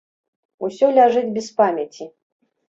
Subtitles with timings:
[0.67, 2.09] Усё ляжыць без памяці.